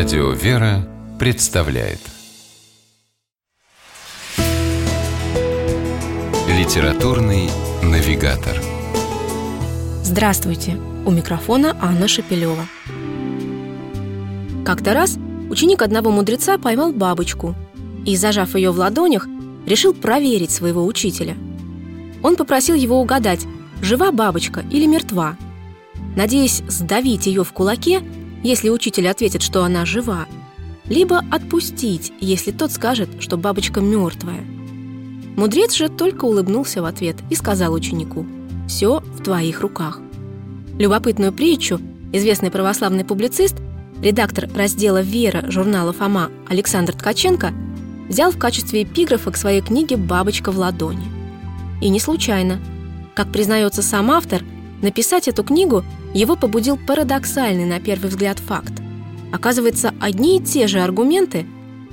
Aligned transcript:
Радио 0.00 0.30
«Вера» 0.30 0.88
представляет 1.18 1.98
Литературный 6.48 7.50
навигатор 7.82 8.56
Здравствуйте! 10.02 10.78
У 11.04 11.10
микрофона 11.10 11.76
Анна 11.82 12.08
Шепелева. 12.08 12.64
Как-то 14.64 14.94
раз 14.94 15.18
ученик 15.50 15.82
одного 15.82 16.10
мудреца 16.10 16.56
поймал 16.56 16.94
бабочку 16.94 17.54
и, 18.06 18.16
зажав 18.16 18.54
ее 18.54 18.70
в 18.70 18.78
ладонях, 18.78 19.28
решил 19.66 19.92
проверить 19.92 20.50
своего 20.50 20.86
учителя. 20.86 21.36
Он 22.22 22.36
попросил 22.36 22.74
его 22.74 23.02
угадать, 23.02 23.46
жива 23.82 24.12
бабочка 24.12 24.64
или 24.70 24.86
мертва. 24.86 25.36
Надеясь 26.16 26.62
сдавить 26.68 27.26
ее 27.26 27.44
в 27.44 27.52
кулаке, 27.52 28.02
если 28.42 28.68
учитель 28.68 29.08
ответит, 29.08 29.42
что 29.42 29.64
она 29.64 29.84
жива, 29.84 30.26
либо 30.86 31.24
отпустить, 31.30 32.12
если 32.20 32.50
тот 32.50 32.72
скажет, 32.72 33.08
что 33.20 33.36
бабочка 33.36 33.80
мертвая. 33.80 34.44
Мудрец 35.36 35.74
же 35.74 35.88
только 35.88 36.24
улыбнулся 36.24 36.82
в 36.82 36.84
ответ 36.84 37.16
и 37.30 37.34
сказал 37.34 37.72
ученику 37.72 38.26
«Все 38.68 39.00
в 39.00 39.22
твоих 39.22 39.60
руках». 39.60 40.00
Любопытную 40.78 41.32
притчу 41.32 41.80
известный 42.12 42.50
православный 42.50 43.04
публицист, 43.04 43.56
редактор 44.02 44.48
раздела 44.54 45.00
«Вера» 45.02 45.50
журнала 45.50 45.92
«Фома» 45.92 46.30
Александр 46.48 46.94
Ткаченко 46.94 47.52
взял 48.08 48.32
в 48.32 48.38
качестве 48.38 48.82
эпиграфа 48.82 49.30
к 49.30 49.36
своей 49.36 49.60
книге 49.60 49.96
«Бабочка 49.96 50.50
в 50.50 50.58
ладони». 50.58 51.06
И 51.80 51.88
не 51.88 52.00
случайно. 52.00 52.58
Как 53.14 53.30
признается 53.32 53.82
сам 53.82 54.10
автор, 54.10 54.42
написать 54.82 55.28
эту 55.28 55.44
книгу 55.44 55.84
его 56.14 56.36
побудил 56.36 56.76
парадоксальный 56.76 57.64
на 57.64 57.80
первый 57.80 58.08
взгляд 58.08 58.38
факт. 58.38 58.72
Оказывается, 59.32 59.94
одни 60.00 60.38
и 60.38 60.42
те 60.42 60.66
же 60.66 60.80
аргументы 60.80 61.46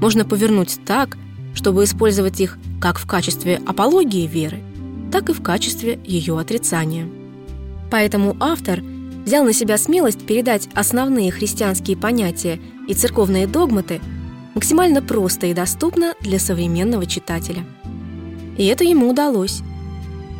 можно 0.00 0.24
повернуть 0.24 0.78
так, 0.84 1.16
чтобы 1.54 1.84
использовать 1.84 2.40
их 2.40 2.58
как 2.80 2.98
в 2.98 3.06
качестве 3.06 3.60
апологии 3.66 4.26
веры, 4.26 4.60
так 5.12 5.28
и 5.28 5.32
в 5.32 5.42
качестве 5.42 6.00
ее 6.04 6.38
отрицания. 6.38 7.06
Поэтому 7.90 8.36
автор 8.40 8.82
взял 9.24 9.44
на 9.44 9.52
себя 9.52 9.76
смелость 9.78 10.26
передать 10.26 10.68
основные 10.74 11.30
христианские 11.30 11.96
понятия 11.96 12.60
и 12.88 12.94
церковные 12.94 13.46
догматы 13.46 14.00
максимально 14.54 15.02
просто 15.02 15.46
и 15.46 15.54
доступно 15.54 16.14
для 16.20 16.38
современного 16.38 17.06
читателя. 17.06 17.64
И 18.56 18.66
это 18.66 18.84
ему 18.84 19.10
удалось. 19.10 19.62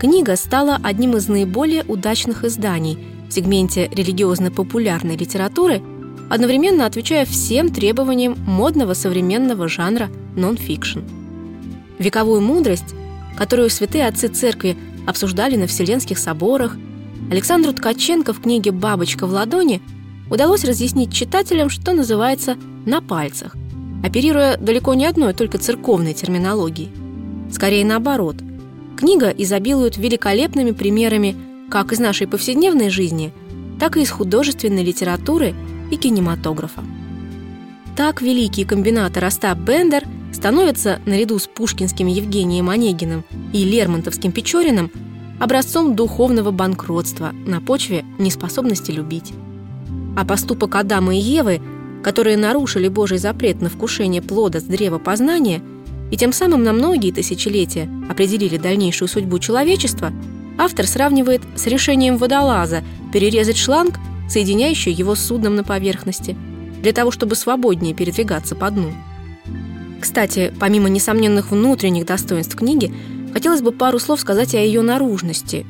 Книга 0.00 0.34
стала 0.36 0.78
одним 0.82 1.18
из 1.18 1.28
наиболее 1.28 1.84
удачных 1.84 2.42
изданий 2.44 2.98
в 3.28 3.34
сегменте 3.34 3.86
религиозно-популярной 3.92 5.14
литературы, 5.14 5.82
одновременно 6.30 6.86
отвечая 6.86 7.26
всем 7.26 7.68
требованиям 7.68 8.34
модного 8.46 8.94
современного 8.94 9.68
жанра 9.68 10.08
нон-фикшн. 10.36 11.00
Вековую 11.98 12.40
мудрость, 12.40 12.94
которую 13.36 13.68
святые 13.68 14.06
отцы 14.06 14.28
церкви 14.28 14.74
обсуждали 15.06 15.56
на 15.56 15.66
Вселенских 15.66 16.18
соборах, 16.18 16.78
Александру 17.30 17.74
Ткаченко 17.74 18.32
в 18.32 18.40
книге 18.40 18.70
«Бабочка 18.70 19.26
в 19.26 19.32
ладони» 19.32 19.82
удалось 20.30 20.64
разъяснить 20.64 21.12
читателям, 21.12 21.68
что 21.68 21.92
называется 21.92 22.56
«на 22.86 23.02
пальцах», 23.02 23.54
оперируя 24.02 24.56
далеко 24.56 24.94
не 24.94 25.04
одной 25.04 25.34
только 25.34 25.58
церковной 25.58 26.14
терминологией. 26.14 26.90
Скорее 27.52 27.84
наоборот– 27.84 28.36
Книга 29.00 29.30
изобилует 29.30 29.96
великолепными 29.96 30.72
примерами 30.72 31.34
как 31.70 31.90
из 31.90 32.00
нашей 32.00 32.26
повседневной 32.26 32.90
жизни, 32.90 33.32
так 33.78 33.96
и 33.96 34.02
из 34.02 34.10
художественной 34.10 34.84
литературы 34.84 35.54
и 35.90 35.96
кинематографа. 35.96 36.84
Так 37.96 38.20
великий 38.20 38.66
комбинатор 38.66 39.24
Остап 39.24 39.56
Бендер 39.56 40.04
становится, 40.34 41.00
наряду 41.06 41.38
с 41.38 41.46
пушкинским 41.46 42.08
Евгением 42.08 42.68
Онегиным 42.68 43.24
и 43.54 43.64
Лермонтовским 43.64 44.32
Печориным, 44.32 44.90
образцом 45.40 45.96
духовного 45.96 46.50
банкротства 46.50 47.30
на 47.46 47.62
почве 47.62 48.04
неспособности 48.18 48.90
любить. 48.90 49.32
А 50.14 50.26
поступок 50.26 50.74
Адама 50.74 51.16
и 51.16 51.18
Евы, 51.18 51.62
которые 52.04 52.36
нарушили 52.36 52.88
Божий 52.88 53.16
запрет 53.16 53.62
на 53.62 53.70
вкушение 53.70 54.20
плода 54.20 54.60
с 54.60 54.64
древа 54.64 54.98
познания– 54.98 55.62
и 56.10 56.16
тем 56.16 56.32
самым 56.32 56.64
на 56.64 56.72
многие 56.72 57.12
тысячелетия 57.12 57.88
определили 58.08 58.56
дальнейшую 58.56 59.08
судьбу 59.08 59.38
человечества, 59.38 60.12
автор 60.58 60.86
сравнивает 60.86 61.42
с 61.54 61.66
решением 61.66 62.16
водолаза 62.16 62.82
перерезать 63.12 63.56
шланг, 63.56 63.98
соединяющий 64.28 64.92
его 64.92 65.14
с 65.14 65.20
судном 65.20 65.54
на 65.54 65.64
поверхности, 65.64 66.36
для 66.82 66.92
того, 66.92 67.10
чтобы 67.10 67.34
свободнее 67.36 67.94
передвигаться 67.94 68.54
по 68.54 68.70
дну. 68.70 68.92
Кстати, 70.00 70.52
помимо 70.58 70.88
несомненных 70.88 71.50
внутренних 71.50 72.06
достоинств 72.06 72.56
книги, 72.56 72.92
хотелось 73.32 73.60
бы 73.60 73.70
пару 73.70 73.98
слов 73.98 74.20
сказать 74.20 74.54
о 74.54 74.58
ее 74.58 74.82
наружности. 74.82 75.66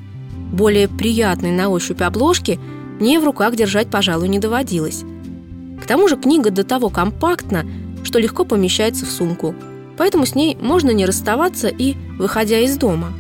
Более 0.53 0.89
приятной 0.89 1.51
на 1.51 1.69
ощупь 1.69 2.01
обложки 2.01 2.59
мне 2.99 3.19
в 3.19 3.25
руках 3.25 3.57
держать, 3.57 3.91
пожалуй, 3.91 4.29
не 4.29 4.39
доводилось. 4.39 5.03
К 5.83 5.87
тому 5.87 6.07
же 6.09 6.17
книга 6.17 6.51
до 6.51 6.65
того 6.65 6.91
компактна, 6.91 7.65
что 8.05 8.19
легко 8.19 8.45
помещается 8.45 9.05
в 9.05 9.11
сумку– 9.11 9.55
поэтому 10.01 10.25
с 10.25 10.35
ней 10.35 10.57
можно 10.59 10.93
не 10.93 11.05
расставаться 11.05 11.69
и 11.69 11.95
выходя 12.17 12.59
из 12.61 12.79
дома. 12.79 13.13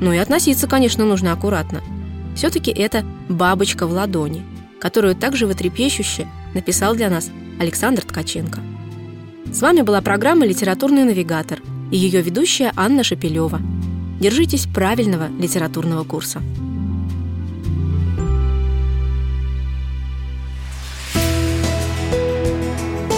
Ну 0.00 0.12
и 0.12 0.16
относиться, 0.16 0.66
конечно, 0.66 1.04
нужно 1.04 1.30
аккуратно. 1.30 1.84
Все-таки 2.34 2.72
это 2.72 3.04
«бабочка 3.28 3.86
в 3.86 3.92
ладони», 3.92 4.42
которую 4.80 5.14
также 5.14 5.46
вытрепещуще 5.46 6.26
написал 6.52 6.96
для 6.96 7.10
нас 7.10 7.30
Александр 7.60 8.02
Ткаченко. 8.02 8.58
С 9.52 9.62
вами 9.62 9.82
была 9.82 10.00
программа 10.00 10.46
«Литературный 10.46 11.04
навигатор» 11.04 11.60
и 11.92 11.96
ее 11.96 12.22
ведущая 12.22 12.72
Анна 12.74 13.04
Шапилева. 13.04 13.60
Держитесь 14.18 14.66
правильного 14.66 15.28
литературного 15.38 16.02
курса. 16.02 16.42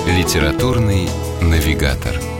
Литературный 0.06 1.08
навигатор. 1.40 2.37